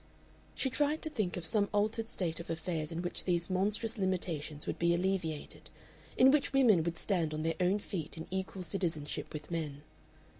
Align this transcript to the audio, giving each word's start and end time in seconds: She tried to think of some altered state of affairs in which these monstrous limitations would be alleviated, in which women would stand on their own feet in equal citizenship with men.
She 0.55 0.71
tried 0.71 1.03
to 1.03 1.11
think 1.11 1.37
of 1.37 1.45
some 1.45 1.69
altered 1.71 2.07
state 2.07 2.39
of 2.39 2.49
affairs 2.49 2.91
in 2.91 3.03
which 3.03 3.25
these 3.25 3.51
monstrous 3.51 3.99
limitations 3.99 4.65
would 4.65 4.79
be 4.79 4.95
alleviated, 4.95 5.69
in 6.17 6.31
which 6.31 6.53
women 6.53 6.83
would 6.83 6.97
stand 6.97 7.35
on 7.35 7.43
their 7.43 7.53
own 7.59 7.77
feet 7.77 8.17
in 8.17 8.25
equal 8.31 8.63
citizenship 8.63 9.31
with 9.31 9.51
men. 9.51 9.83